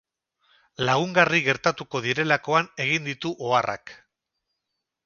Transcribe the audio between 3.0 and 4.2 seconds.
ditu oharrak.